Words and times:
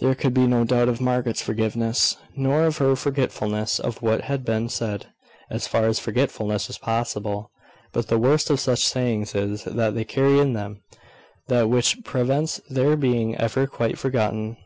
There 0.00 0.14
could 0.14 0.32
be 0.32 0.46
no 0.46 0.64
doubt 0.64 0.88
of 0.88 1.02
Margaret's 1.02 1.42
forgiveness, 1.42 2.16
nor 2.34 2.64
of 2.64 2.78
her 2.78 2.96
forgetfulness 2.96 3.78
of 3.78 4.00
what 4.00 4.22
had 4.22 4.42
been 4.42 4.70
said, 4.70 5.08
as 5.50 5.66
far 5.68 5.84
as 5.84 5.98
forgetfulness 5.98 6.68
was 6.68 6.78
possible. 6.78 7.50
But 7.92 8.06
the 8.08 8.16
worst 8.16 8.48
of 8.48 8.58
such 8.58 8.82
sayings 8.86 9.34
is, 9.34 9.64
that 9.64 9.94
they 9.94 10.04
carry 10.06 10.38
in 10.38 10.54
them 10.54 10.80
that 11.48 11.68
which 11.68 12.02
prevents 12.04 12.62
their 12.70 12.96
being 12.96 13.36
ever 13.36 13.66
quite 13.66 13.98
forgotten. 13.98 14.56